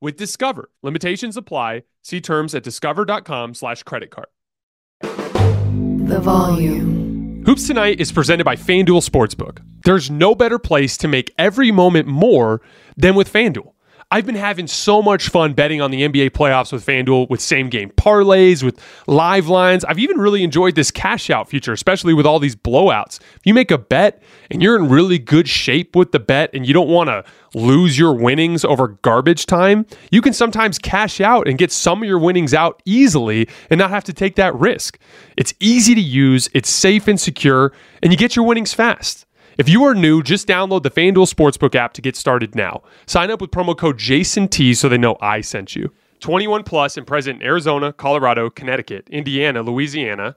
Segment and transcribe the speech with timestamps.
[0.00, 0.70] with Discover.
[0.82, 1.82] Limitations apply.
[2.02, 4.28] See terms at discover.com slash credit card.
[5.00, 7.42] The volume.
[7.46, 9.60] Hoops Tonight is presented by FanDuel Sportsbook.
[9.84, 12.60] There's no better place to make every moment more
[12.96, 13.72] than with FanDuel.
[14.08, 17.68] I've been having so much fun betting on the NBA playoffs with FanDuel with same
[17.68, 19.84] game parlays, with live lines.
[19.84, 23.18] I've even really enjoyed this cash out feature, especially with all these blowouts.
[23.34, 26.64] If you make a bet and you're in really good shape with the bet and
[26.68, 31.48] you don't want to lose your winnings over garbage time, you can sometimes cash out
[31.48, 35.00] and get some of your winnings out easily and not have to take that risk.
[35.36, 37.72] It's easy to use, it's safe and secure,
[38.04, 39.25] and you get your winnings fast.
[39.58, 42.82] If you are new, just download the FanDuel Sportsbook app to get started now.
[43.06, 45.92] Sign up with promo code JASONT so they know I sent you.
[46.20, 50.36] 21 plus and present in Arizona, Colorado, Connecticut, Indiana, Louisiana,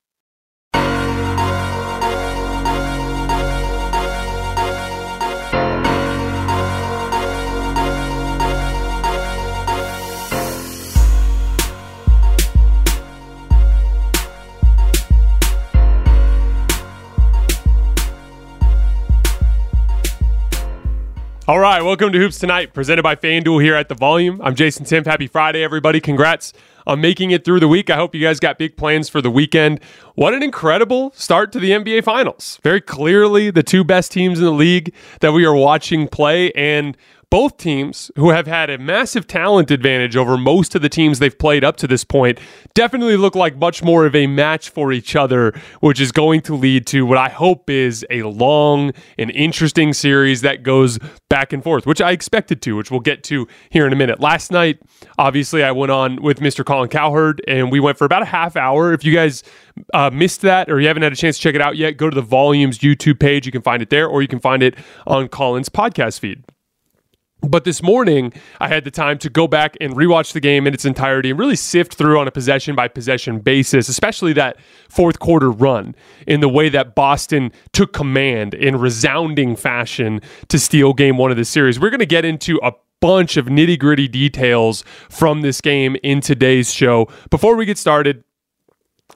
[21.51, 24.39] All right, welcome to Hoops Tonight, presented by FanDuel here at the Volume.
[24.41, 25.05] I'm Jason Timpf.
[25.05, 25.99] Happy Friday, everybody.
[25.99, 26.53] Congrats
[26.87, 27.89] on making it through the week.
[27.89, 29.81] I hope you guys got big plans for the weekend.
[30.15, 32.57] What an incredible start to the NBA Finals.
[32.63, 36.95] Very clearly, the two best teams in the league that we are watching play, and
[37.31, 41.39] both teams who have had a massive talent advantage over most of the teams they've
[41.39, 42.37] played up to this point
[42.73, 46.53] definitely look like much more of a match for each other, which is going to
[46.53, 50.99] lead to what I hope is a long and interesting series that goes
[51.29, 54.19] back and forth, which I expected to, which we'll get to here in a minute.
[54.19, 54.79] Last night,
[55.17, 56.65] obviously, I went on with Mr.
[56.65, 58.91] Colin Cowherd and we went for about a half hour.
[58.91, 59.41] If you guys
[59.93, 62.09] uh, missed that or you haven't had a chance to check it out yet, go
[62.09, 63.45] to the Volumes YouTube page.
[63.45, 64.75] You can find it there or you can find it
[65.07, 66.43] on Colin's podcast feed.
[67.41, 70.73] But this morning, I had the time to go back and rewatch the game in
[70.73, 74.57] its entirety and really sift through on a possession by possession basis, especially that
[74.89, 75.95] fourth quarter run
[76.27, 81.37] in the way that Boston took command in resounding fashion to steal game one of
[81.37, 81.79] the series.
[81.79, 86.21] We're going to get into a bunch of nitty gritty details from this game in
[86.21, 87.07] today's show.
[87.31, 88.23] Before we get started,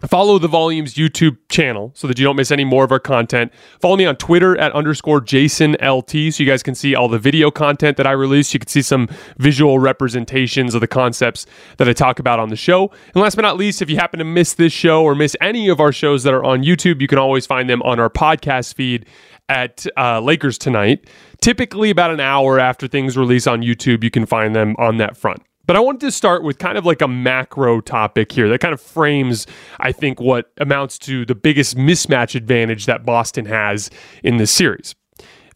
[0.08, 3.52] Follow the Volumes YouTube channel so that you don't miss any more of our content.
[3.80, 7.20] Follow me on Twitter at underscore Jason LT so you guys can see all the
[7.20, 8.54] video content that I release.
[8.54, 9.08] You can see some
[9.38, 11.46] visual representations of the concepts
[11.78, 12.92] that I talk about on the show.
[13.14, 15.70] And last but not least, if you happen to miss this show or miss any
[15.70, 18.74] of our shows that are on YouTube, you can always find them on our podcast
[18.76, 19.06] feed
[19.50, 21.10] at uh, Lakers Tonight.
[21.42, 25.16] Typically, about an hour after things release on YouTube, you can find them on that
[25.16, 25.42] front.
[25.66, 28.74] But I wanted to start with kind of like a macro topic here that kind
[28.74, 29.48] of frames,
[29.80, 33.90] I think, what amounts to the biggest mismatch advantage that Boston has
[34.24, 34.96] in this series.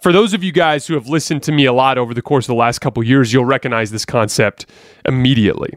[0.01, 2.45] For those of you guys who have listened to me a lot over the course
[2.45, 4.65] of the last couple years, you'll recognize this concept
[5.05, 5.73] immediately.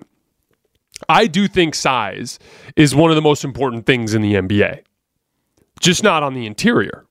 [1.08, 2.38] I do think size
[2.76, 4.82] is one of the most important things in the NBA,
[5.81, 7.05] just not on the interior.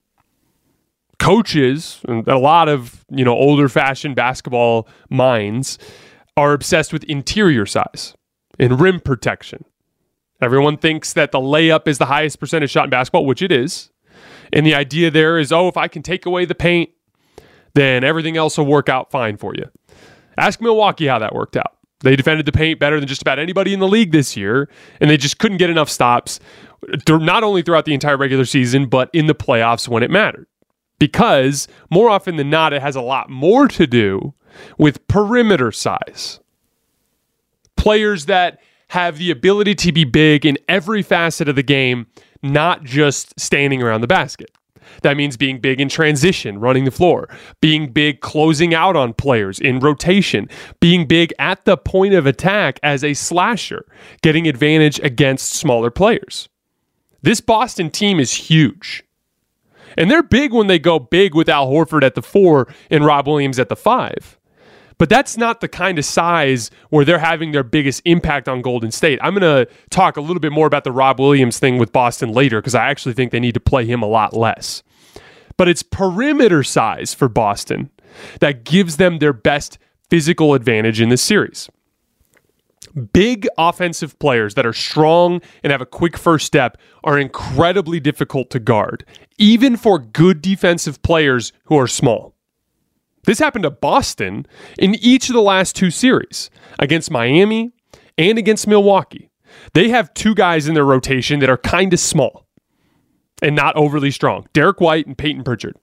[1.18, 5.78] Coaches and a lot of, you know, older fashioned basketball minds
[6.36, 8.14] are obsessed with interior size
[8.58, 9.64] and rim protection.
[10.40, 13.90] Everyone thinks that the layup is the highest percentage shot in basketball, which it is.
[14.52, 16.90] And the idea there is, oh, if I can take away the paint,
[17.74, 19.70] then everything else will work out fine for you.
[20.36, 21.76] Ask Milwaukee how that worked out.
[22.00, 24.68] They defended the paint better than just about anybody in the league this year,
[25.00, 26.40] and they just couldn't get enough stops,
[27.08, 30.46] not only throughout the entire regular season, but in the playoffs when it mattered.
[30.98, 34.34] Because more often than not, it has a lot more to do
[34.78, 36.40] with perimeter size.
[37.76, 42.06] Players that have the ability to be big in every facet of the game,
[42.42, 44.50] not just standing around the basket.
[45.02, 47.28] That means being big in transition, running the floor,
[47.60, 50.48] being big closing out on players in rotation,
[50.80, 53.86] being big at the point of attack as a slasher,
[54.22, 56.48] getting advantage against smaller players.
[57.22, 59.04] This Boston team is huge.
[59.96, 63.26] And they're big when they go big with Al Horford at the four and Rob
[63.26, 64.38] Williams at the five.
[65.02, 68.92] But that's not the kind of size where they're having their biggest impact on Golden
[68.92, 69.18] State.
[69.20, 72.30] I'm going to talk a little bit more about the Rob Williams thing with Boston
[72.30, 74.84] later because I actually think they need to play him a lot less.
[75.56, 77.90] But it's perimeter size for Boston
[78.38, 79.76] that gives them their best
[80.08, 81.68] physical advantage in this series.
[83.12, 88.50] Big offensive players that are strong and have a quick first step are incredibly difficult
[88.50, 89.04] to guard,
[89.36, 92.36] even for good defensive players who are small.
[93.24, 94.46] This happened to Boston
[94.78, 97.72] in each of the last two series against Miami
[98.18, 99.30] and against Milwaukee.
[99.74, 102.46] They have two guys in their rotation that are kind of small
[103.40, 105.76] and not overly strong Derrick White and Payton Pritchard.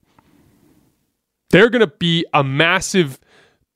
[1.50, 3.18] They're going to be a massive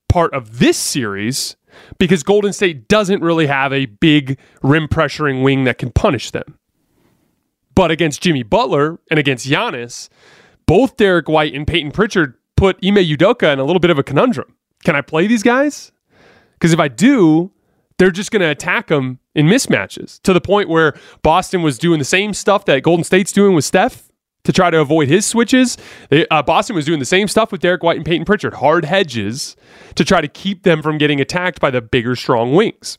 [0.09, 1.57] part of this series
[1.99, 6.59] because Golden State doesn't really have a big rim pressuring wing that can punish them.
[7.75, 10.09] But against Jimmy Butler and against Giannis,
[10.67, 14.03] both Derrick White and Payton Pritchard put Ime Udoka in a little bit of a
[14.03, 14.55] conundrum.
[14.85, 15.93] Can I play these guys?
[16.55, 17.51] Because if I do,
[17.99, 21.99] they're just going to attack them in mismatches to the point where Boston was doing
[21.99, 24.11] the same stuff that Golden State's doing with Steph
[24.45, 25.77] to try to avoid his switches.
[26.11, 28.85] They, uh, Boston was doing the same stuff with Derrick White and Payton Pritchard, hard
[28.85, 29.57] hedges
[29.95, 32.99] to try to keep them from getting attacked by the bigger, strong wings.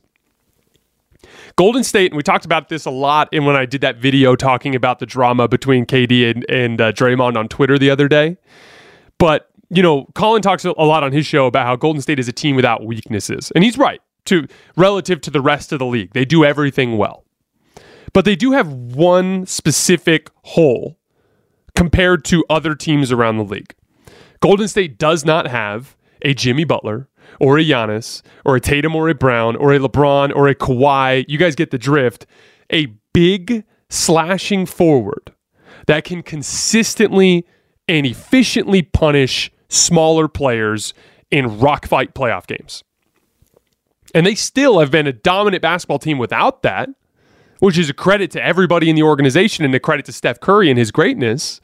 [1.56, 4.36] Golden State, and we talked about this a lot in when I did that video
[4.36, 8.38] talking about the drama between KD and, and uh, Draymond on Twitter the other day.
[9.18, 12.28] But, you know, Colin talks a lot on his show about how Golden State is
[12.28, 13.52] a team without weaknesses.
[13.56, 16.14] And he's right to relative to the rest of the league.
[16.14, 17.24] They do everything well.
[18.14, 20.98] But they do have one specific hole
[21.76, 23.76] compared to other teams around the league.
[24.40, 27.10] Golden State does not have a Jimmy Butler
[27.40, 31.26] or a Giannis or a Tatum or a Brown or a LeBron or a Kawhi.
[31.28, 32.26] You guys get the drift.
[32.72, 35.34] A big slashing forward
[35.88, 37.46] that can consistently
[37.88, 40.94] and efficiently punish smaller players
[41.32, 42.84] in rock fight playoff games.
[44.14, 46.90] And they still have been a dominant basketball team without that,
[47.60, 50.70] which is a credit to everybody in the organization and a credit to Steph Curry
[50.70, 51.62] and his greatness.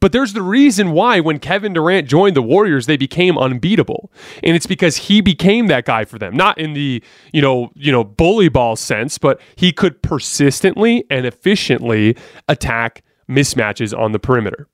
[0.00, 4.12] But there's the reason why when Kevin Durant joined the Warriors, they became unbeatable.
[4.44, 6.36] And it's because he became that guy for them.
[6.36, 11.26] Not in the, you know, you know, bully ball sense, but he could persistently and
[11.26, 12.16] efficiently
[12.48, 14.68] attack mismatches on the perimeter.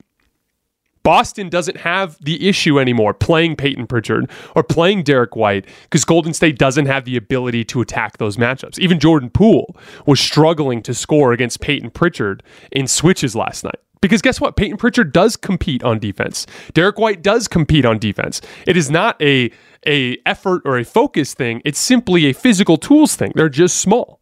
[1.05, 6.33] Boston doesn't have the issue anymore playing Payton Pritchard or playing Derrick White because Golden
[6.33, 8.79] State doesn't have the ability to attack those matchups.
[8.79, 13.77] Even Jordan Poole was struggling to score against Payton Pritchard in switches last night.
[14.01, 14.55] Because guess what?
[14.55, 16.47] Payton Pritchard does compete on defense.
[16.73, 18.41] Derrick White does compete on defense.
[18.65, 19.51] It is not a
[19.85, 21.61] a effort or a focus thing.
[21.63, 23.31] It's simply a physical tools thing.
[23.35, 24.21] They're just small.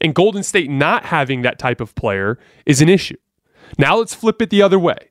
[0.00, 3.18] And Golden State not having that type of player is an issue.
[3.76, 5.10] Now let's flip it the other way.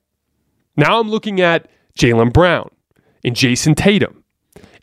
[0.76, 2.70] Now I'm looking at Jaylen Brown
[3.24, 4.24] and Jayson Tatum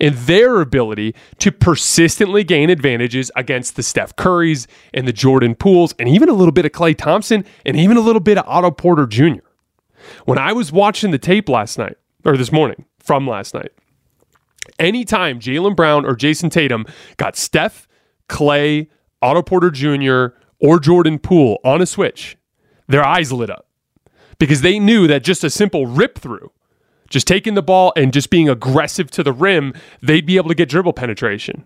[0.01, 5.95] and their ability to persistently gain advantages against the Steph Currys and the Jordan Pooles,
[5.99, 8.71] and even a little bit of Klay Thompson, and even a little bit of Otto
[8.71, 9.45] Porter Jr.
[10.25, 13.73] When I was watching the tape last night, or this morning from last night,
[14.79, 16.87] anytime Jaylen Brown or Jayson Tatum
[17.19, 17.87] got Steph,
[18.29, 18.89] Clay,
[19.21, 22.39] Otto Porter Jr., or Jordan Poole on a switch,
[22.87, 23.67] their eyes lit up
[24.41, 26.51] because they knew that just a simple rip through,
[27.09, 30.55] just taking the ball and just being aggressive to the rim, they'd be able to
[30.55, 31.65] get dribble penetration.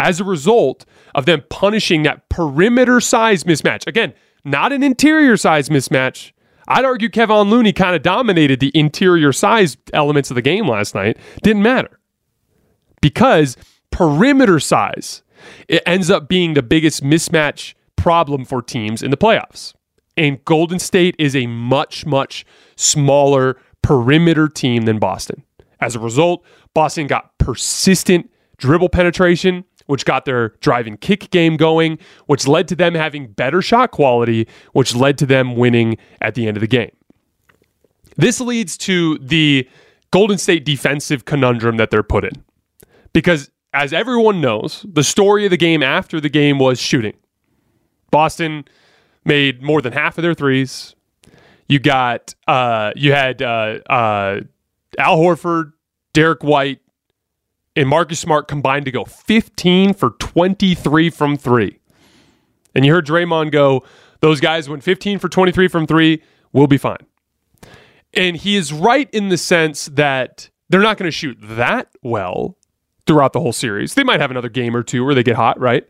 [0.00, 3.86] As a result of them punishing that perimeter size mismatch.
[3.86, 6.32] Again, not an interior size mismatch.
[6.68, 10.94] I'd argue Kevon Looney kind of dominated the interior size elements of the game last
[10.94, 11.18] night.
[11.42, 12.00] Didn't matter.
[13.00, 13.56] Because
[13.90, 15.22] perimeter size,
[15.68, 19.74] it ends up being the biggest mismatch problem for teams in the playoffs.
[20.16, 22.44] And Golden State is a much, much
[22.76, 25.42] smaller perimeter team than Boston.
[25.80, 26.44] As a result,
[26.74, 32.76] Boston got persistent dribble penetration, which got their driving kick game going, which led to
[32.76, 36.66] them having better shot quality, which led to them winning at the end of the
[36.66, 36.90] game.
[38.16, 39.68] This leads to the
[40.10, 42.32] Golden State defensive conundrum that they're put in.
[43.12, 47.14] Because as everyone knows, the story of the game after the game was shooting.
[48.10, 48.64] Boston
[49.26, 50.94] made more than half of their threes.
[51.68, 54.40] You got uh, you had uh, uh,
[54.98, 55.72] Al Horford,
[56.12, 56.80] Derrick White,
[57.74, 61.80] and Marcus Smart combined to go 15 for 23 from three.
[62.74, 63.84] And you heard Draymond go,
[64.20, 67.06] those guys went 15 for 23 from three, we'll be fine.
[68.14, 72.56] And he is right in the sense that they're not going to shoot that well
[73.06, 73.94] throughout the whole series.
[73.94, 75.88] They might have another game or two where they get hot, right?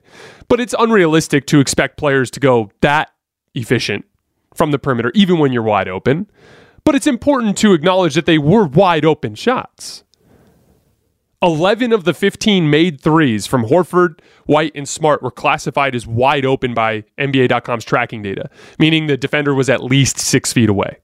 [0.48, 3.10] But it's unrealistic to expect players to go that
[3.56, 4.04] efficient
[4.54, 6.30] from the perimeter, even when you're wide open.
[6.84, 10.04] But it's important to acknowledge that they were wide open shots.
[11.42, 16.46] 11 of the 15 made threes from Horford, White, and Smart were classified as wide
[16.46, 18.48] open by NBA.com's tracking data,
[18.78, 20.98] meaning the defender was at least six feet away.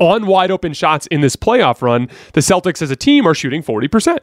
[0.00, 3.62] On wide open shots in this playoff run, the Celtics as a team are shooting
[3.62, 4.18] 40%.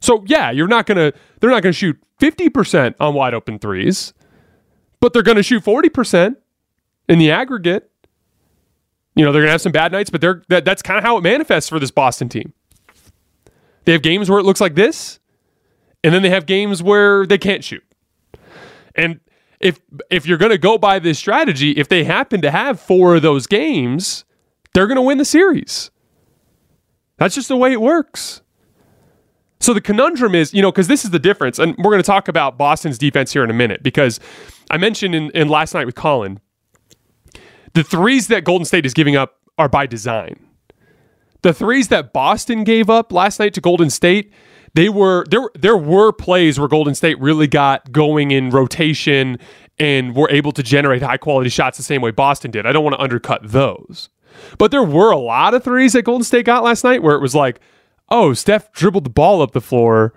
[0.00, 4.12] So, yeah, you're not to, they're not to shoot 50% on wide open threes,
[5.02, 6.36] but they're going to shoot 40%
[7.08, 7.90] in the aggregate.
[9.16, 11.02] You know, they're going to have some bad nights, but they're, that, that's kind of
[11.02, 12.52] how it manifests for this Boston team.
[13.84, 15.18] They have games where it looks like this,
[16.04, 17.82] and then they have games where they can't shoot.
[18.94, 19.18] And
[19.58, 23.16] if if you're going to go by this strategy, if they happen to have four
[23.16, 24.24] of those games,
[24.72, 25.90] they're going to win the series.
[27.16, 28.41] That's just the way it works.
[29.62, 32.06] So the conundrum is, you know, because this is the difference, and we're going to
[32.06, 34.18] talk about Boston's defense here in a minute, because
[34.70, 36.40] I mentioned in, in last night with Colin,
[37.74, 40.44] the threes that Golden State is giving up are by design.
[41.42, 44.32] The threes that Boston gave up last night to Golden State,
[44.74, 45.48] they were there.
[45.54, 49.38] There were plays where Golden State really got going in rotation
[49.78, 52.66] and were able to generate high quality shots the same way Boston did.
[52.66, 54.08] I don't want to undercut those,
[54.58, 57.20] but there were a lot of threes that Golden State got last night where it
[57.20, 57.60] was like,
[58.12, 60.12] oh, Steph dribbled the ball up the floor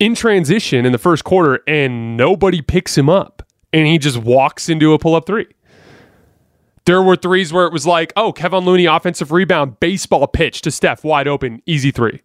[0.00, 3.42] in transition in the first quarter and nobody picks him up,
[3.72, 5.46] and he just walks into a pull up three.
[6.84, 10.70] There were threes where it was like, oh, Kevon Looney offensive rebound, baseball pitch to
[10.72, 12.22] Steph, wide open, easy three.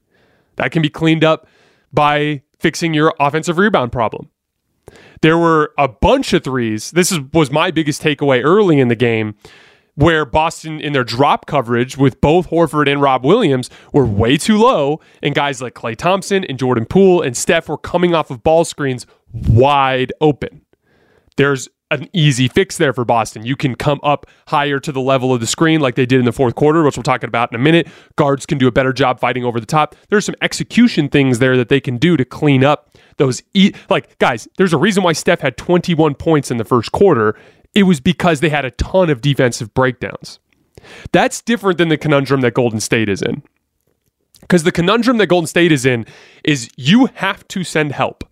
[0.56, 1.48] That can be cleaned up
[1.94, 4.32] by fixing your offensive rebound problem.
[5.22, 6.92] There were a bunch of threes.
[6.92, 9.36] This is, was my biggest takeaway early in the game,
[9.98, 14.58] where Boston, in their drop coverage with both Horford and Rob Williams, were way too
[14.58, 18.44] low, and guys like Klay Thompson and Jordan Poole and Steph were coming off of
[18.44, 20.62] ball screens wide open.
[21.36, 23.46] There's an easy fix there for Boston.
[23.46, 26.26] You can come up higher to the level of the screen like they did in
[26.26, 27.88] the fourth quarter, which we'll talk about in a minute.
[28.18, 29.96] Guards can do a better job fighting over the top.
[30.10, 33.42] There's some execution things there that they can do to clean up those.
[33.54, 37.36] E- like, guys, there's a reason why Steph had 21 points in the first quarter.
[37.78, 40.40] It was because they had a ton of defensive breakdowns.
[41.12, 43.44] That's different than the conundrum that Golden State is in.
[44.42, 46.08] Because the conundrum that Golden State is in
[46.44, 48.24] is you have to send help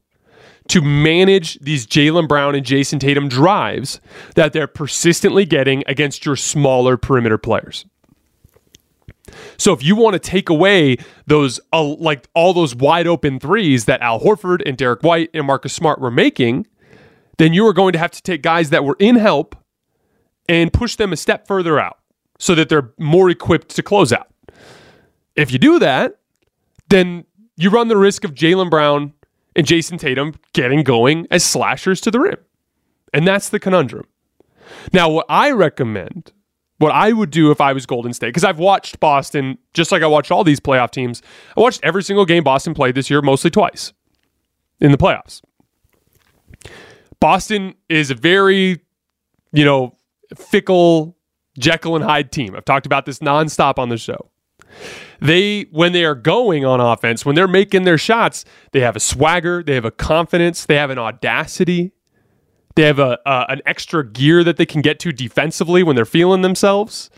[0.70, 4.02] to manage these Jaylen Brown and Jayson Tatum drives
[4.34, 7.86] that they're persistently getting against your smaller perimeter players.
[9.58, 10.98] So if you want to take away
[11.28, 15.46] those uh, like all those wide open threes that Al Horford and Derrick White and
[15.46, 16.66] Marcus Smart were making,
[17.38, 19.56] then you are going to have to take guys that were in help
[20.48, 22.00] and push them a step further out
[22.38, 24.27] so that they're more equipped to close out.
[25.36, 26.20] If you do that,
[26.89, 27.25] then
[27.58, 29.13] you run the risk of Jaylen Brown
[29.56, 32.38] and Jayson Tatum getting going as slashers to the rim.
[33.13, 34.06] And that's the conundrum.
[34.94, 36.32] Now, what I recommend
[36.77, 40.04] what I would do if I was Golden State, because I've watched Boston just like
[40.04, 41.22] I watched all these playoff teams.
[41.56, 43.94] I watched every single game Boston played this year, mostly twice
[44.82, 45.42] in the playoffs.
[47.25, 48.79] Boston is a very,
[49.51, 49.98] you know,
[50.36, 51.17] fickle
[51.58, 52.55] Jekyll and Hyde team.
[52.55, 54.29] I've talked about this nonstop on the show.
[55.22, 59.00] They, when they are going on offense, when they're making their shots, they have a
[59.00, 61.94] swagger, they have a confidence, they have an audacity,
[62.75, 66.44] they have a, an extra gear that they can get to defensively when they're feeling
[66.44, 67.10] themselves.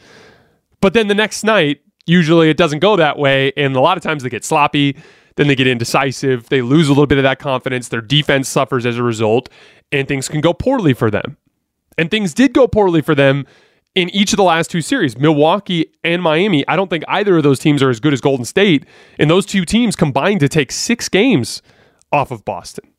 [0.79, 3.51] But then the next night, usually it doesn't go that way.
[3.57, 4.95] And a lot of times they get sloppy.
[5.37, 6.49] Then they get indecisive.
[6.49, 7.87] They lose a little bit of that confidence.
[7.87, 9.49] Their defense suffers as a result,
[9.91, 11.37] and things can go poorly for them.
[11.97, 13.45] And things did go poorly for them
[13.95, 16.67] in each of the last two series, Milwaukee and Miami.
[16.67, 18.85] I don't think either of those teams are as good as Golden State.
[19.17, 21.63] And those two teams combined to take six games
[22.11, 22.91] off of Boston.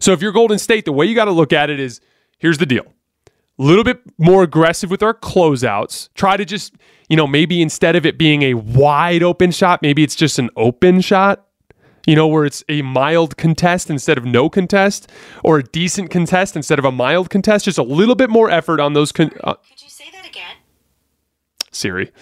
[0.00, 2.00] So if you're Golden State, the way you got to look at it is
[2.38, 2.84] here's the deal.
[3.58, 6.08] A little bit more aggressive with our closeouts.
[6.14, 6.74] Try to just,
[7.08, 10.50] you know, maybe instead of it being a wide open shot, maybe it's just an
[10.56, 11.46] open shot,
[12.06, 15.10] you know, where it's a mild contest instead of no contest,
[15.42, 17.64] or a decent contest instead of a mild contest.
[17.64, 19.12] Just a little bit more effort on those.
[19.12, 20.56] Con- uh, Could you say that again?
[21.70, 22.12] Siri.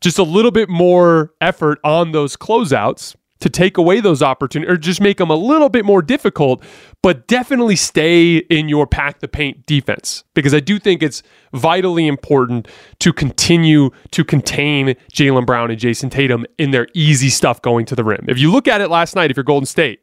[0.00, 4.76] Just a little bit more effort on those closeouts to take away those opportunities or
[4.76, 6.62] just make them a little bit more difficult,
[7.02, 12.06] but definitely stay in your pack the paint defense because I do think it's vitally
[12.06, 12.68] important
[13.00, 17.94] to continue to contain Jaylen Brown and Jayson Tatum in their easy stuff going to
[17.94, 18.24] the rim.
[18.28, 20.00] If you look at it last night, if you're Golden State,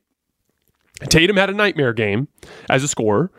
[1.09, 2.27] Tatum had a nightmare game
[2.69, 3.31] as a scorer.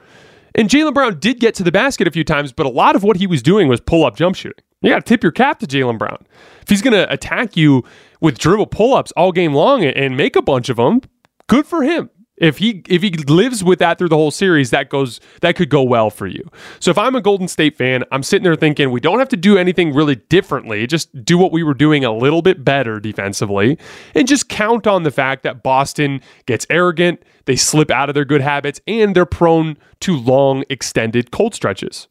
[0.56, 3.02] And Jaylen Brown did get to the basket a few times, but a lot of
[3.02, 4.64] what he was doing was pull up jump shooting.
[4.84, 6.24] You got to tip your cap to Jaylen Brown.
[6.62, 7.84] If he's going to attack you
[8.20, 11.00] with dribble pull ups all game long and make a bunch of them,
[11.46, 12.10] good for him.
[12.36, 15.70] If he if he lives with that through the whole series, that goes that could
[15.70, 16.42] go well for you.
[16.80, 19.36] So if I'm a Golden State fan, I'm sitting there thinking we don't have to
[19.36, 20.84] do anything really differently.
[20.88, 23.78] Just do what we were doing a little bit better defensively,
[24.16, 28.24] and just count on the fact that Boston gets arrogant, they slip out of their
[28.24, 32.08] good habits, and they're prone to long extended cold stretches.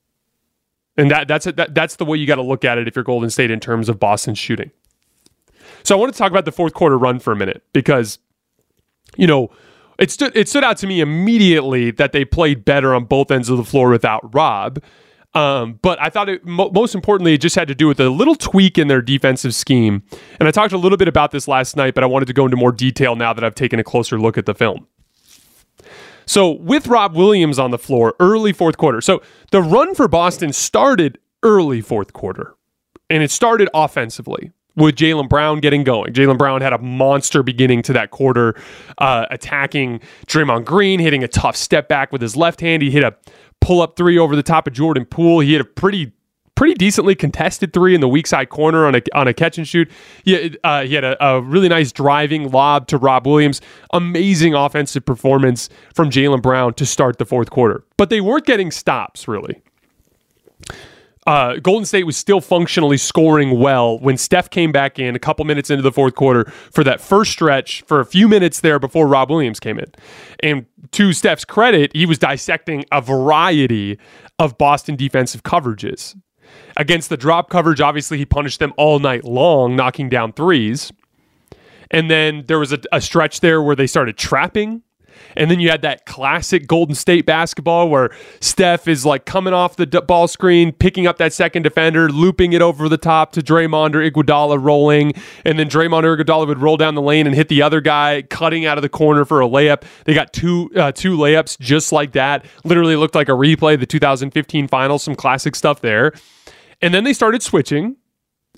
[0.97, 2.95] And that that's a, that, that's the way you got to look at it if
[2.95, 4.71] you're Golden State in terms of Boston shooting.
[5.83, 8.19] So I want to talk about the fourth quarter run for a minute because,
[9.17, 9.49] you know,
[9.99, 13.49] it stood it stood out to me immediately that they played better on both ends
[13.49, 14.81] of the floor without Rob.
[15.35, 18.09] Um, but I thought it mo- most importantly, it just had to do with a
[18.09, 20.03] little tweak in their defensive scheme.
[20.39, 22.45] And I talked a little bit about this last night, but I wanted to go
[22.45, 24.87] into more detail now that I've taken a closer look at the film.
[26.25, 29.01] So with Rob Williams on the floor, early fourth quarter.
[29.01, 32.55] So the run for Boston started early fourth quarter,
[33.09, 36.13] and it started offensively with Jaylen Brown getting going.
[36.13, 38.55] Jaylen Brown had a monster beginning to that quarter,
[38.97, 42.81] uh, attacking Draymond Green, hitting a tough step back with his left hand.
[42.81, 43.15] He hit a
[43.61, 45.39] pull up three over the top of Jordan Poole.
[45.39, 46.11] He hit a pretty
[46.55, 49.67] pretty decently contested three in the weak side corner on a on a catch and
[49.67, 49.89] shoot.
[50.23, 53.61] He, uh, he had a, a, really nice driving lob to Rob Williams.
[53.91, 57.83] Amazing offensive performance from Jaylen Brown to start the fourth quarter.
[57.97, 59.61] But they weren't getting stops really.
[61.25, 65.45] Uh, Golden State was still functionally scoring well when Steph came back in a couple
[65.45, 69.07] minutes into the fourth quarter for that first stretch for a few minutes there before
[69.07, 69.89] Rob Williams came in.
[70.41, 73.97] And to Steph's credit, he was dissecting a variety
[74.37, 76.15] of Boston defensive coverages.
[76.77, 80.91] Against the drop coverage, obviously, he punished them all night long, knocking down threes.
[81.91, 84.81] And then there was a, a stretch there where they started trapping
[85.35, 89.75] and then you had that classic Golden State basketball where Steph is like coming off
[89.75, 93.41] the d- ball screen, picking up that second defender, looping it over the top to
[93.41, 95.13] Draymond or Iguodala rolling,
[95.45, 98.23] and then Draymond or Iguodala would roll down the lane and hit the other guy,
[98.23, 99.83] cutting out of the corner for a layup.
[100.05, 102.45] They got two uh, two layups just like that.
[102.63, 105.03] Literally looked like a replay of the 2015 finals.
[105.03, 106.13] Some classic stuff there.
[106.83, 107.95] And then they started switching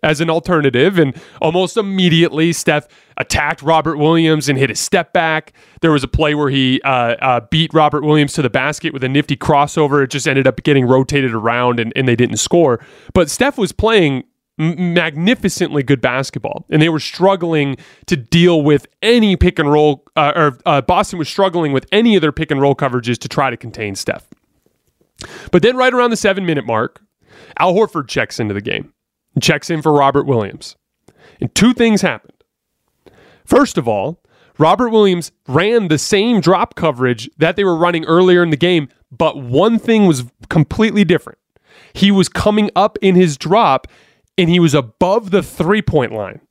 [0.04, 1.00] as an alternative.
[1.00, 5.54] And almost immediately, Steph attacked Robert Williams and hit a step back.
[5.82, 9.04] There was a play where he uh, uh, beat Robert Williams to the basket with
[9.04, 10.04] a nifty crossover.
[10.04, 12.84] It just ended up getting rotated around and, and they didn't score.
[13.14, 14.24] But Steph was playing
[14.58, 20.32] magnificently good basketball, and they were struggling to deal with any pick and roll, uh,
[20.34, 23.50] or uh, Boston was struggling with any of their pick and roll coverages to try
[23.50, 24.28] to contain Steph.
[25.52, 27.02] But then, right around the seven minute mark,
[27.60, 28.94] Al Horford checks into the game
[29.42, 30.76] checks in for Robert Williams.
[31.42, 32.32] And two things happened.
[33.46, 34.22] First of all,
[34.58, 38.88] Robert Williams ran the same drop coverage that they were running earlier in the game,
[39.12, 41.40] but one thing was completely different.
[41.94, 43.88] He was coming up in his drop
[44.38, 46.42] and he was above the three point line.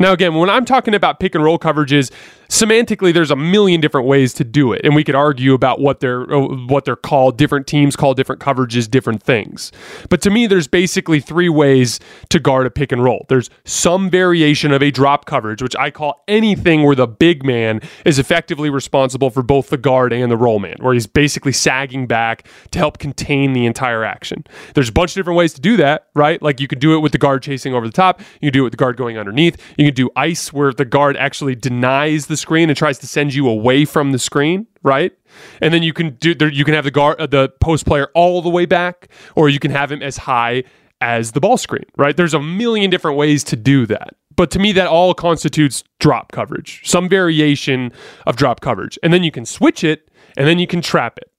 [0.00, 2.10] Now, again, when I'm talking about pick and roll coverages,
[2.48, 6.00] semantically, there's a million different ways to do it, and we could argue about what
[6.00, 7.36] they're uh, what they're called.
[7.36, 9.70] Different teams call different coverages different things.
[10.08, 13.26] But to me, there's basically three ways to guard a pick and roll.
[13.28, 17.82] There's some variation of a drop coverage, which I call anything where the big man
[18.06, 22.06] is effectively responsible for both the guard and the roll man, where he's basically sagging
[22.06, 24.46] back to help contain the entire action.
[24.74, 26.40] There's a bunch of different ways to do that, right?
[26.40, 28.22] Like you could do it with the guard chasing over the top.
[28.40, 29.60] You do it with the guard going underneath.
[29.76, 33.34] You can do ice where the guard actually denies the screen and tries to send
[33.34, 35.12] you away from the screen, right?
[35.60, 38.42] And then you can do you can have the guard uh, the post player all
[38.42, 40.64] the way back, or you can have him as high
[41.00, 42.16] as the ball screen, right?
[42.16, 44.16] There's a million different ways to do that.
[44.36, 47.92] But to me, that all constitutes drop coverage, some variation
[48.26, 48.98] of drop coverage.
[49.02, 51.30] And then you can switch it and then you can trap it.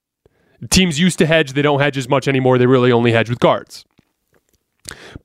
[0.70, 2.58] Teams used to hedge, they don't hedge as much anymore.
[2.58, 3.86] They really only hedge with guards.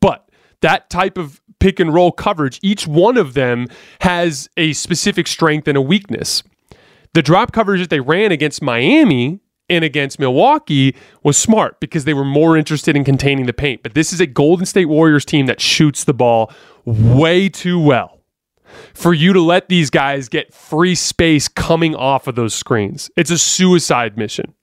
[0.00, 0.26] But
[0.62, 3.66] that type of pick and roll coverage, each one of them
[4.00, 6.42] has a specific strength and a weakness.
[7.14, 12.14] The drop coverage that they ran against Miami and against Milwaukee was smart because they
[12.14, 13.82] were more interested in containing the paint.
[13.82, 16.52] But this is a Golden State Warriors team that shoots the ball
[16.84, 18.20] way too well
[18.94, 23.10] for you to let these guys get free space coming off of those screens.
[23.16, 24.54] It's a suicide mission.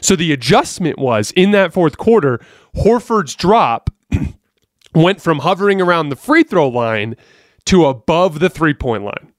[0.00, 2.40] So the adjustment was in that fourth quarter,
[2.76, 3.90] Horford's drop
[4.96, 7.16] went from hovering around the free throw line
[7.66, 9.32] to above the three point line.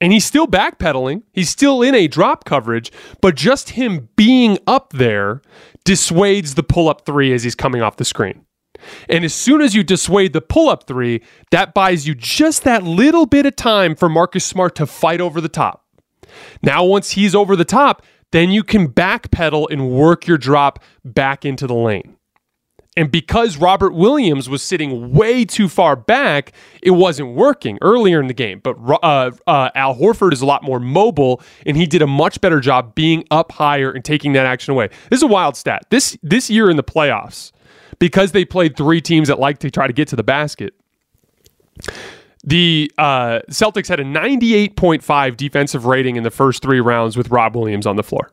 [0.00, 1.22] And he's still backpedaling.
[1.32, 5.42] He's still in a drop coverage, but just him being up there
[5.84, 8.44] dissuades the pull up three as he's coming off the screen.
[9.08, 11.20] And as soon as you dissuade the pull up three,
[11.50, 15.40] that buys you just that little bit of time for Marcus Smart to fight over
[15.40, 15.84] the top.
[16.62, 21.44] Now, once he's over the top, then you can backpedal and work your drop back
[21.44, 22.17] into the lane.
[22.98, 26.50] And because Robert Williams was sitting way too far back,
[26.82, 28.58] it wasn't working earlier in the game.
[28.58, 32.40] But uh, uh, Al Horford is a lot more mobile, and he did a much
[32.40, 34.88] better job being up higher and taking that action away.
[35.10, 35.86] This is a wild stat.
[35.90, 37.52] This this year in the playoffs,
[38.00, 40.74] because they played three teams that like to try to get to the basket.
[42.42, 47.54] The uh, Celtics had a 98.5 defensive rating in the first three rounds with Rob
[47.54, 48.32] Williams on the floor.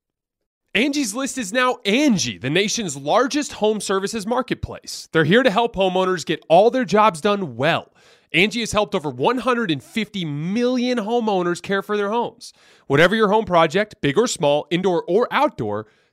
[0.73, 5.09] Angie's List is now Angie, the nation's largest home services marketplace.
[5.11, 7.91] They're here to help homeowners get all their jobs done well.
[8.31, 12.53] Angie has helped over 150 million homeowners care for their homes.
[12.87, 15.87] Whatever your home project, big or small, indoor or outdoor,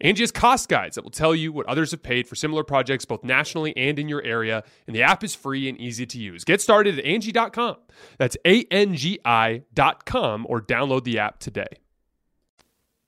[0.00, 3.04] Angie has cost guides that will tell you what others have paid for similar projects
[3.04, 6.44] both nationally and in your area, and the app is free and easy to use.
[6.44, 7.76] Get started at Angie.com.
[8.18, 9.66] That's A-N-G-I.com
[10.48, 11.66] or download the app today.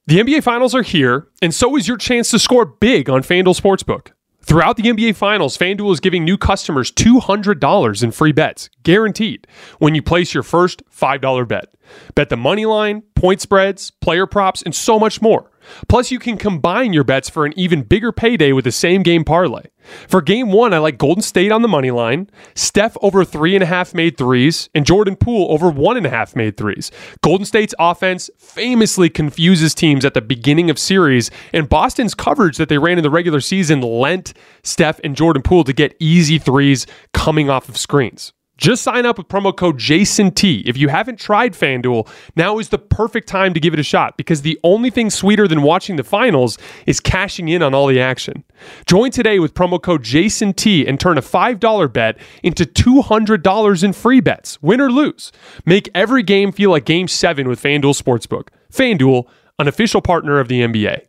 [0.06, 3.60] The NBA Finals are here, and so is your chance to score big on FanDuel
[3.60, 4.12] Sportsbook.
[4.40, 9.46] Throughout the NBA Finals, FanDuel is giving new customers $200 in free bets, guaranteed,
[9.78, 11.74] when you place your first $5 bet.
[12.14, 15.50] Bet the money line, point spreads, player props, and so much more.
[15.88, 19.24] Plus, you can combine your bets for an even bigger payday with the same game
[19.24, 19.62] parlay.
[20.06, 23.62] For game one, I like Golden State on the money line, Steph over three and
[23.62, 26.90] a half made threes, and Jordan Poole over one and a half made threes.
[27.22, 32.68] Golden State's offense famously confuses teams at the beginning of series, and Boston's coverage that
[32.68, 36.86] they ran in the regular season lent Steph and Jordan Poole to get easy threes
[37.14, 38.32] coming off of screens.
[38.58, 40.64] Just sign up with promo code JASONT.
[40.66, 44.16] If you haven't tried FanDuel, now is the perfect time to give it a shot
[44.16, 48.00] because the only thing sweeter than watching the finals is cashing in on all the
[48.00, 48.42] action.
[48.86, 54.20] Join today with promo code JASONT and turn a $5 bet into $200 in free
[54.20, 55.30] bets, win or lose.
[55.64, 58.48] Make every game feel like game seven with FanDuel Sportsbook.
[58.72, 59.28] FanDuel,
[59.60, 61.02] an official partner of the NBA.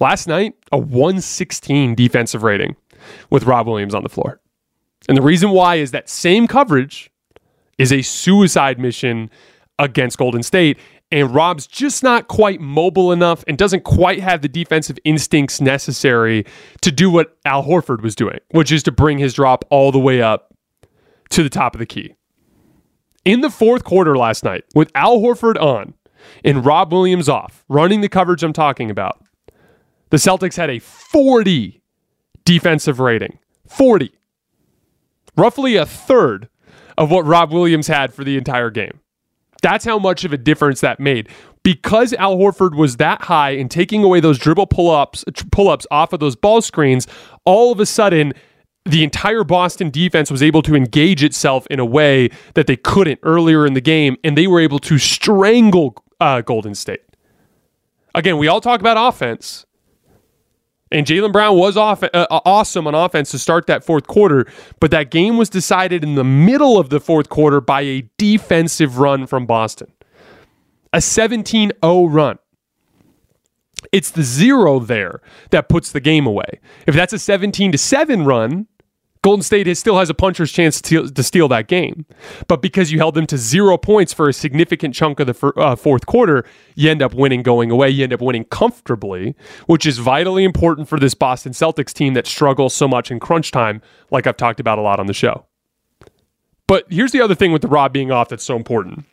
[0.00, 2.74] Last night, a 116 defensive rating
[3.28, 4.40] with Rob Williams on the floor.
[5.08, 7.10] And the reason why is that same coverage
[7.78, 9.30] is a suicide mission
[9.78, 10.78] against Golden State.
[11.10, 16.44] And Rob's just not quite mobile enough and doesn't quite have the defensive instincts necessary
[16.82, 19.98] to do what Al Horford was doing, which is to bring his drop all the
[19.98, 20.54] way up
[21.30, 22.14] to the top of the key.
[23.24, 25.94] In the fourth quarter last night, with Al Horford on
[26.44, 29.20] and Rob Williams off, running the coverage I'm talking about,
[30.10, 31.82] the Celtics had a 40
[32.44, 33.38] defensive rating.
[33.66, 34.12] 40
[35.36, 36.48] roughly a third
[36.98, 39.00] of what Rob Williams had for the entire game.
[39.62, 41.28] That's how much of a difference that made.
[41.62, 46.20] Because Al Horford was that high and taking away those dribble pull-ups pull-ups off of
[46.20, 47.06] those ball screens,
[47.44, 48.32] all of a sudden
[48.86, 53.20] the entire Boston defense was able to engage itself in a way that they couldn't
[53.22, 57.02] earlier in the game, and they were able to strangle uh, Golden State.
[58.14, 59.66] Again, we all talk about offense,
[60.90, 64.46] and Jaylen Brown was off, uh, awesome on offense to start that fourth quarter,
[64.80, 68.98] but that game was decided in the middle of the fourth quarter by a defensive
[68.98, 69.92] run from Boston.
[70.92, 72.38] A 17 0 run.
[73.92, 76.60] It's the zero there that puts the game away.
[76.86, 78.66] If that's a 17 7 run,
[79.22, 82.06] Golden State still has a puncher's chance to, to, steal that game.
[82.48, 85.76] But because you held them to zero points for a significant chunk of the uh,
[85.76, 87.90] fourth quarter, you end up winning going away.
[87.90, 89.34] You end up winning comfortably,
[89.66, 93.50] which is vitally important for this Boston Celtics team that struggles so much in crunch
[93.50, 95.44] time, like I've talked about a lot on the show.
[96.66, 99.04] But here's the other thing with the Rob being off that's so important.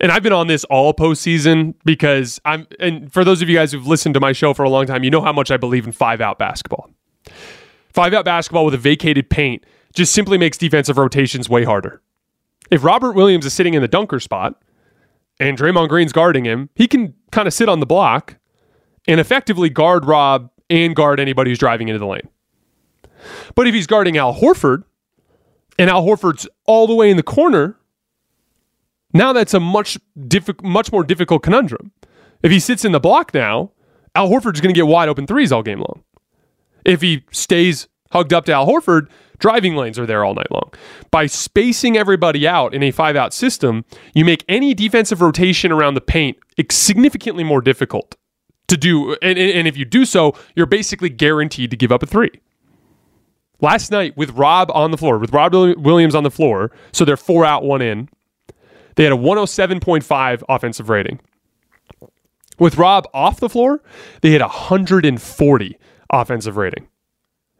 [0.00, 3.70] And I've been on this all postseason because I'm, and for those of you guys
[3.70, 5.86] who've listened to my show for a long time, you know how much I believe
[5.86, 6.90] in five out basketball.
[7.92, 12.00] Five out basketball with a vacated paint just simply makes defensive rotations way harder.
[12.70, 14.62] If Robert Williams is sitting in the dunker spot
[15.38, 18.36] and Draymond Green's guarding him, he can kind of sit on the block
[19.06, 22.28] and effectively guard Rob and guard anybody who's driving into the lane.
[23.54, 24.84] But if he's guarding Al Horford
[25.78, 27.76] and Al Horford's all the way in the corner,
[29.12, 31.92] now that's a much diffi- much more difficult conundrum.
[32.42, 33.72] If he sits in the block now,
[34.14, 36.02] Al Horford's going to get wide open threes all game long.
[36.84, 40.72] If he stays hugged up to Al Horford, driving lanes are there all night long.
[41.10, 45.94] By spacing everybody out in a five out system, you make any defensive rotation around
[45.94, 46.38] the paint
[46.70, 48.16] significantly more difficult
[48.68, 49.16] to do.
[49.22, 52.30] And, and if you do so, you're basically guaranteed to give up a three.
[53.60, 57.16] Last night, with Rob on the floor, with Rob Williams on the floor, so they're
[57.16, 58.08] four out, one in,
[58.96, 61.20] they had a 107.5 offensive rating.
[62.58, 63.82] With Rob off the floor,
[64.20, 65.78] they had 140
[66.12, 66.88] offensive rating.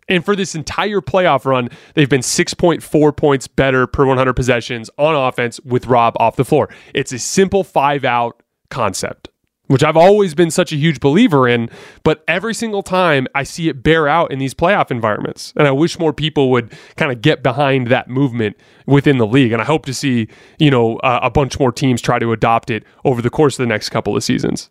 [0.08, 5.14] And for this entire playoff run, they've been 6.4 points better per 100 possessions on
[5.14, 6.68] offense with Rob off the floor.
[6.94, 9.28] It's a simple five out concept,
[9.68, 11.70] which I've always been such a huge believer in.
[12.02, 15.52] But every single time I see it bear out in these playoff environments.
[15.56, 19.52] And I wish more people would kind of get behind that movement within the league.
[19.52, 22.70] And I hope to see, you know, uh, a bunch more teams try to adopt
[22.70, 24.68] it over the course of the next couple of seasons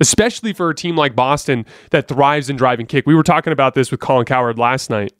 [0.00, 3.06] especially for a team like Boston that thrives in drive and kick.
[3.06, 5.12] We were talking about this with Colin Cowherd last night.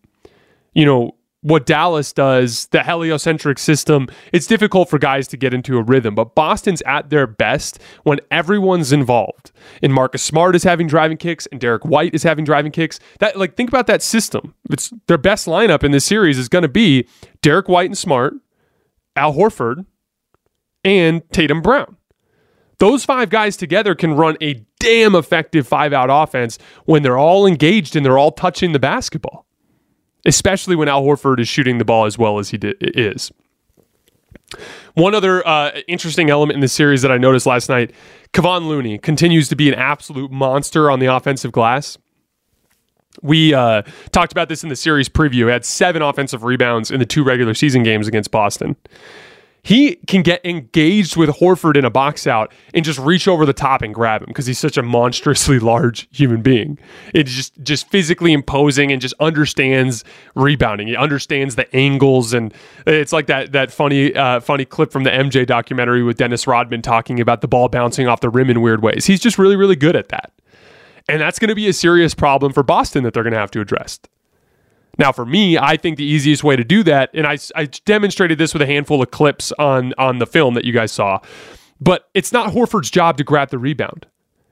[0.75, 5.79] You know, what Dallas does, the heliocentric system, it's difficult for guys to get into
[5.79, 9.53] a rhythm, but Boston's at their best when everyone's involved.
[9.81, 12.99] And Marcus Smart is having driving kicks and Derrick White is having driving kicks.
[13.21, 14.55] That like think about that system.
[14.71, 17.07] It's their best lineup in this series is going to be
[17.41, 18.35] Derrick White and Smart,
[19.15, 19.87] Al Horford,
[20.85, 21.97] and Tatum Brown.
[22.79, 27.47] Those five guys together can run a damn effective five out offense when they're all
[27.47, 29.47] engaged and they're all touching the basketball,
[30.25, 33.33] especially when Al Horford is shooting the ball as well as he is.
[34.95, 37.93] One other uh, interesting element in the series that I noticed last night
[38.33, 41.99] Kevon Looney continues to be an absolute monster on the offensive glass.
[43.23, 45.47] We uh, talked about this in the series preview.
[45.47, 48.77] He had seven offensive rebounds in the two regular season games against Boston.
[49.69, 53.53] He can get engaged with Horford in a box out and just reach over the
[53.53, 56.79] top and grab him because he's such a monstrously large human being.
[57.13, 60.05] It's just just physically imposing and just understands
[60.35, 60.89] rebounding.
[60.89, 62.55] He understands the angles and
[62.87, 66.81] it's like that that funny uh, funny clip from the MJ documentary with Dennis Rodman
[66.81, 69.05] talking about the ball bouncing off the rim in weird ways.
[69.05, 70.33] He's just really really good at that.
[71.11, 73.51] And that's going to be a serious problem for Boston that they're going to have
[73.51, 74.01] to address.
[74.99, 78.39] Now, for me, I think the easiest way to do that, and I, I demonstrated
[78.39, 81.21] this with a handful of clips on, on the film that you guys saw,
[81.81, 84.07] but it's not Horford's job to grab the rebound.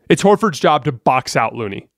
[0.09, 1.89] It's Horford's job to box out Looney.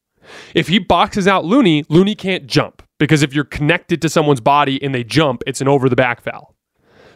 [0.54, 4.82] If he boxes out Looney, Looney can't jump because if you're connected to someone's body
[4.82, 6.54] and they jump, it's an over the back foul.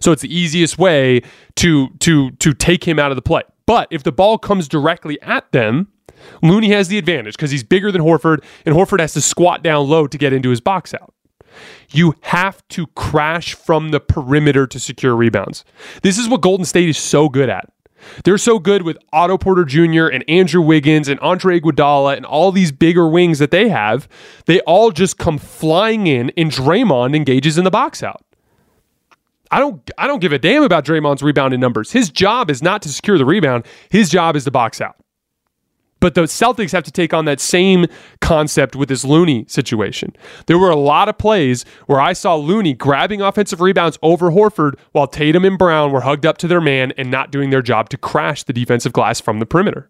[0.01, 1.23] So it's the easiest way
[1.57, 3.43] to to to take him out of the play.
[3.67, 5.89] But if the ball comes directly at them,
[6.43, 9.89] Looney has the advantage because he's bigger than Horford, and Horford has to squat down
[9.89, 11.15] low to get into his box out.
[11.91, 15.65] You have to crash from the perimeter to secure rebounds.
[16.03, 17.71] This is what Golden State is so good at.
[18.25, 20.07] They're so good with Otto Porter Jr.
[20.07, 24.09] and Andrew Wiggins and Andre Iguodala and all these bigger wings that they have.
[24.47, 28.25] They all just come flying in, and Draymond engages in the box out.
[29.51, 31.93] I don't I don't give a damn about Draymond's rebounding numbers.
[31.93, 33.67] His job is not to secure the rebound.
[33.91, 34.97] His job is to box out.
[36.03, 37.87] But the Celtics have to take on that same
[38.21, 40.17] concept with this Looney situation.
[40.47, 44.81] There were a lot of plays where I saw Looney grabbing offensive rebounds over Horford
[44.91, 47.89] while Tatum and Brown were hugged up to their man and not doing their job
[47.91, 49.89] to crash the defensive glass from the perimeter.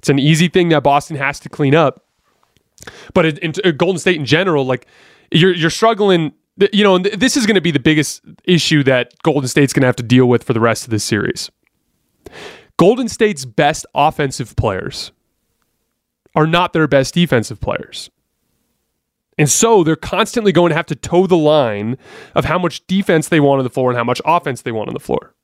[0.00, 2.04] It's an easy thing that Boston has to clean up.
[3.14, 4.86] But in, in Golden State in general, like
[5.30, 6.34] you're you're struggling.
[6.74, 9.86] You know, this is going to be the biggest issue that Golden State's going to
[9.86, 11.50] have to deal with for the rest of this series.
[12.76, 15.12] Golden State's best offensive players
[16.34, 18.10] are not their best defensive players.
[19.38, 21.96] And so they're constantly going to have to toe the line
[22.34, 24.88] of how much defense they want on the floor and how much offense they want
[24.88, 25.34] on the floor.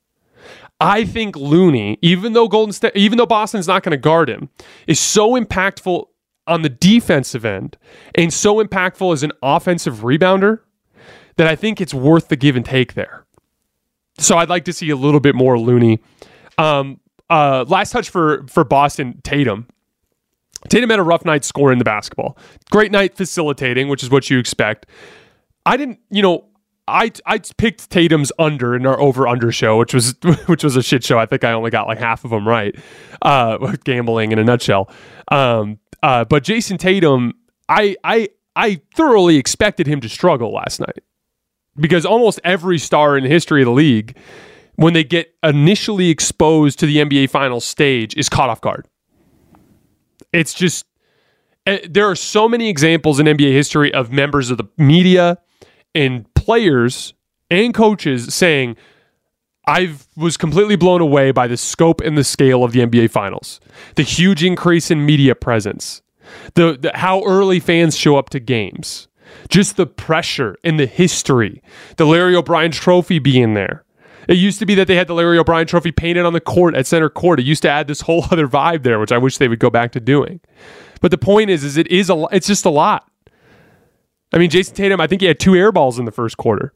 [0.79, 4.49] I think Looney, even though Golden State, even though Boston's not going to guard him,
[4.87, 6.05] is so impactful
[6.47, 7.77] on the defensive end
[8.15, 10.61] and so impactful as an offensive rebounder
[11.35, 13.25] that I think it's worth the give and take there.
[14.17, 15.99] So I'd like to see a little bit more Looney.
[16.57, 16.99] Um,
[17.29, 19.67] uh, last touch for for Boston, Tatum.
[20.67, 22.37] Tatum had a rough night scoring the basketball.
[22.69, 24.85] Great night facilitating, which is what you expect.
[25.65, 26.45] I didn't, you know,
[26.89, 30.15] I I picked Tatum's under in our over under show, which was
[30.47, 31.17] which was a shit show.
[31.19, 32.75] I think I only got like half of them right.
[33.21, 34.89] Uh, gambling in a nutshell.
[35.31, 37.33] Um, uh, but Jayson Tatum,
[37.69, 41.03] I I I thoroughly expected him to struggle last night
[41.77, 44.17] because almost every star in the history of the league,
[44.75, 48.87] when they get initially exposed to the NBA final stage, is caught off guard.
[50.33, 50.85] It's just
[51.65, 55.37] eh, there are so many examples in NBA history of members of the media
[55.95, 57.13] and players
[57.49, 58.75] and coaches saying,
[59.67, 63.59] I was completely blown away by the scope and the scale of the NBA Finals,
[63.95, 66.01] the huge increase in media presence,
[66.55, 69.07] the, the, how early fans show up to games,
[69.47, 71.61] just the pressure and the history,
[71.97, 73.83] the Larry O'Brien Trophy being there.
[74.29, 76.75] It used to be that they had the Larry O'Brien trophy painted on the court
[76.75, 77.39] at center court.
[77.39, 79.71] It used to add this whole other vibe there, which I wish they would go
[79.71, 80.39] back to doing.
[81.01, 83.09] But the point is, is it is a it's just a lot.
[84.31, 86.73] I mean, Jayson Tatum, I think he had two air balls in the first quarter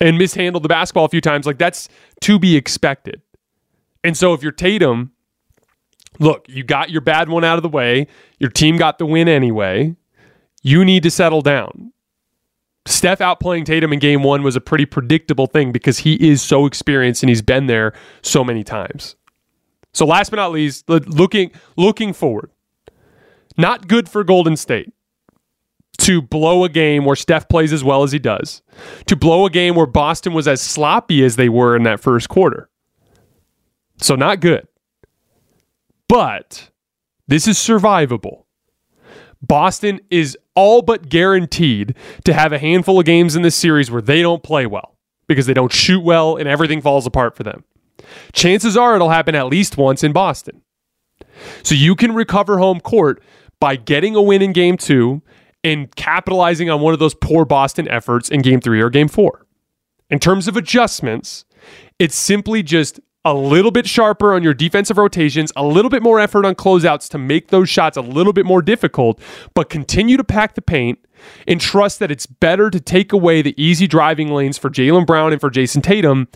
[0.00, 1.46] and mishandled the basketball a few times.
[1.46, 1.88] Like that's
[2.22, 3.22] to be expected.
[4.02, 5.12] And so if you're Tatum,
[6.18, 8.08] look, you got your bad one out of the way.
[8.40, 9.94] Your team got the win anyway.
[10.60, 11.92] You need to settle down.
[12.86, 16.66] Steph outplaying Tatum in game one was a pretty predictable thing because he is so
[16.66, 19.16] experienced and he's been there so many times.
[19.92, 22.50] So last but not least, looking looking forward,
[23.56, 24.92] not good for Golden State
[25.98, 28.62] to blow a game where Steph plays as well as he does,
[29.06, 32.28] to blow a game where Boston was as sloppy as they were in that first
[32.28, 32.68] quarter.
[33.98, 34.66] So not good.
[36.08, 36.70] But
[37.26, 38.43] this is survivable.
[39.46, 44.02] Boston is all but guaranteed to have a handful of games in this series where
[44.02, 47.64] they don't play well because they don't shoot well and everything falls apart for them.
[48.32, 50.62] Chances are it'll happen at least once in Boston.
[51.62, 53.22] So you can recover home court
[53.60, 55.22] by getting a win in game two
[55.62, 59.46] and capitalizing on one of those poor Boston efforts in game three or game four.
[60.10, 61.44] In terms of adjustments,
[61.98, 66.20] it's simply just a little bit sharper on your defensive rotations, a little bit more
[66.20, 69.20] effort on closeouts to make those shots a little bit more difficult,
[69.54, 70.98] but continue to pack the paint
[71.48, 75.32] and trust that it's better to take away the easy driving lanes for Jaylen Brown
[75.32, 76.28] and for Jayson Tatum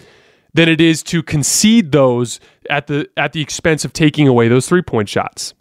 [0.55, 4.67] than it is to concede those at the at the expense of taking away those
[4.67, 5.55] three point shots.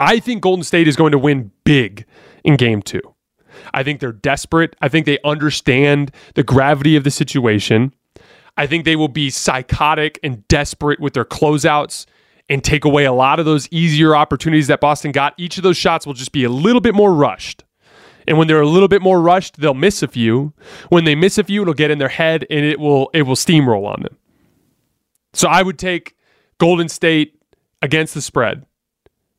[0.00, 2.06] I think Golden State is going to win big
[2.44, 3.02] in game two.
[3.74, 4.76] I think they're desperate.
[4.80, 7.92] I think they understand the gravity of the situation.
[8.58, 12.06] I think they will be psychotic and desperate with their closeouts
[12.48, 15.32] and take away a lot of those easier opportunities that Boston got.
[15.36, 17.62] Each of those shots will just be a little bit more rushed.
[18.26, 20.52] And when they're a little bit more rushed, they'll miss a few.
[20.88, 23.36] When they miss a few, it'll get in their head and it will it will
[23.36, 24.18] steamroll on them.
[25.34, 26.16] So I would take
[26.58, 27.40] Golden State
[27.80, 28.66] against the spread.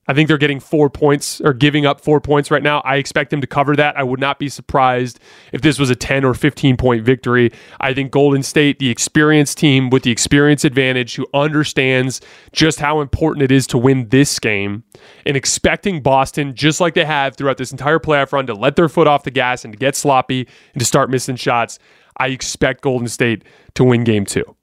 [0.10, 2.80] I think they're getting four points or giving up four points right now.
[2.80, 3.96] I expect them to cover that.
[3.96, 5.20] I would not be surprised
[5.54, 7.52] if this was a 10 or 15 point victory.
[7.80, 13.02] I think Golden State, the experienced team with the experience advantage, who understands just how
[13.02, 14.84] important it is to win this game,
[15.28, 18.90] and expecting Boston, just like they have throughout this entire playoff run, to let their
[18.90, 21.78] foot off the gas and to get sloppy and to start missing shots.
[22.18, 23.44] I expect Golden State
[23.76, 24.56] to win game two.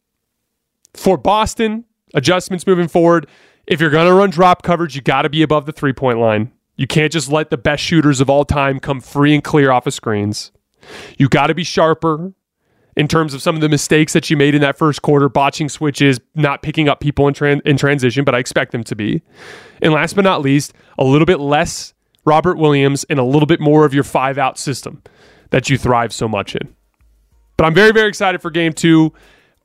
[0.92, 1.84] For Boston,
[2.14, 3.28] adjustments moving forward.
[3.66, 6.18] If you're going to run drop coverage, you got to be above the three point
[6.18, 6.52] line.
[6.76, 9.86] You can't just let the best shooters of all time come free and clear off
[9.86, 10.52] of screens.
[11.18, 12.32] You got to be sharper
[12.96, 15.68] in terms of some of the mistakes that you made in that first quarter, botching
[15.68, 19.22] switches, not picking up people in, tran- in transition, but I expect them to be.
[19.82, 21.92] And last but not least, a little bit less
[22.24, 25.02] Robert Williams and a little bit more of your five out system
[25.50, 26.74] that you thrive so much in.
[27.56, 29.12] But I'm very, very excited for game two.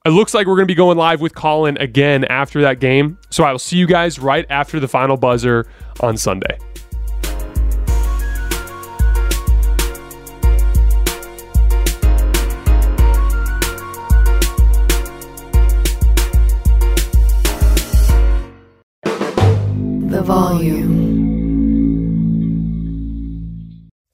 [0.03, 3.19] It looks like we're going to be going live with Colin again after that game.
[3.29, 5.67] So I will see you guys right after the final buzzer
[5.99, 6.57] on Sunday.
[19.03, 21.11] The volume.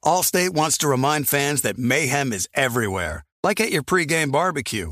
[0.04, 4.92] Allstate wants to remind fans that mayhem is everywhere, like at your pregame barbecue.